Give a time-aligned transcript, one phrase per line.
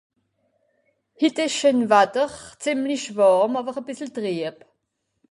[1.19, 4.55] Hitt ìsch scheen Watter, zemlich wàrm àwer e bìssel trüeb